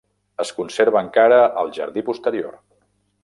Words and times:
Es 0.43 0.51
conserva 0.59 1.03
encara 1.07 1.37
al 1.63 1.71
jardí 1.77 2.05
posterior. 2.09 2.59